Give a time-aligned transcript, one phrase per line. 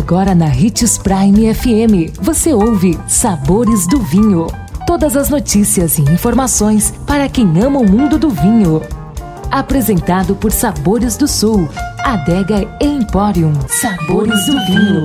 [0.00, 4.46] Agora na Ritz Prime FM, você ouve Sabores do Vinho.
[4.86, 8.80] Todas as notícias e informações para quem ama o mundo do vinho.
[9.50, 11.68] Apresentado por Sabores do Sul,
[12.02, 13.52] Adega Emporium.
[13.68, 15.02] Sabores do Vinho.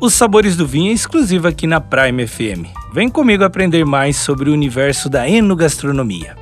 [0.00, 2.70] Os Sabores do Vinho é exclusivo aqui na Prime FM.
[2.94, 6.36] Vem comigo aprender mais sobre o universo da enogastronomia.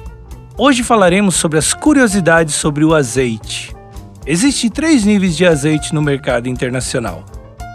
[0.59, 3.80] Hoje falaremos sobre as curiosidades sobre o azeite.
[4.27, 7.25] Existem três níveis de azeite no mercado internacional: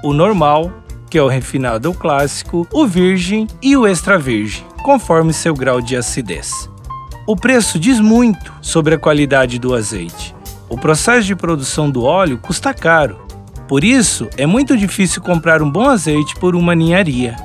[0.04, 0.72] o normal,
[1.10, 5.82] que é o refinado ou clássico, o virgem e o extra virgem, conforme seu grau
[5.82, 6.70] de acidez.
[7.28, 10.36] O preço diz muito sobre a qualidade do azeite.
[10.70, 13.26] O processo de produção do óleo custa caro.
[13.68, 17.36] Por isso, é muito difícil comprar um bom azeite por uma ninharia.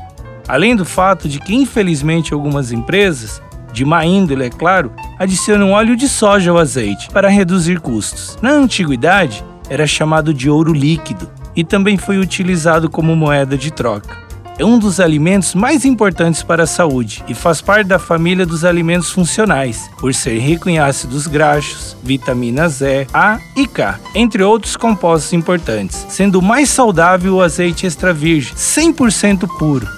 [0.47, 3.41] Além do fato de que, infelizmente, algumas empresas
[3.73, 8.39] de má índole, é claro, adicionam óleo de soja ao azeite para reduzir custos.
[8.43, 14.31] Na antiguidade, era chamado de ouro líquido e também foi utilizado como moeda de troca.
[14.61, 18.63] É um dos alimentos mais importantes para a saúde e faz parte da família dos
[18.63, 24.77] alimentos funcionais, por ser rico em ácidos graxos, vitaminas E, A e K, entre outros
[24.77, 29.89] compostos importantes, sendo o mais saudável o azeite extra virgem, 100% puro.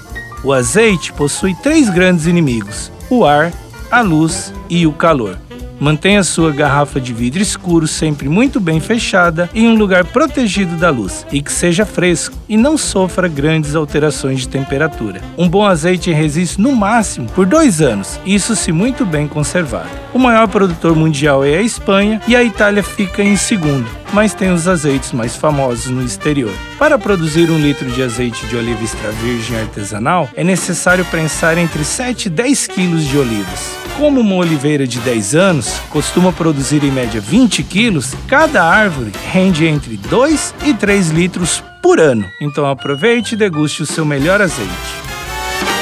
[0.45, 3.53] O azeite possui três grandes inimigos: o ar,
[3.91, 5.37] a luz e o calor.
[5.83, 10.91] Mantenha sua garrafa de vidro escuro sempre muito bem fechada em um lugar protegido da
[10.91, 15.21] luz e que seja fresco e não sofra grandes alterações de temperatura.
[15.37, 19.89] Um bom azeite resiste no máximo por dois anos, isso se muito bem conservado.
[20.15, 24.53] O maior produtor mundial é a Espanha e a Itália fica em segundo, mas tem
[24.53, 26.55] os azeites mais famosos no exterior.
[26.79, 31.85] Para produzir um litro de azeite de oliva extra virgem artesanal, é necessário prensar entre
[31.85, 33.82] 7 e 10 quilos de olivas.
[33.97, 39.67] Como uma oliveira de 10 anos costuma produzir em média 20 quilos, cada árvore rende
[39.67, 42.25] entre 2 e 3 litros por ano.
[42.41, 44.92] Então aproveite e deguste o seu melhor azeite.